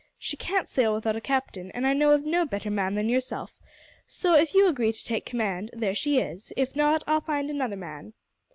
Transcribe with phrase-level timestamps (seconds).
[0.17, 3.59] She can't sail without a captain, and I know of no better man than yourself;
[4.07, 7.77] so, if you agree to take command, there she is, if not I'll find another
[7.77, 8.13] man."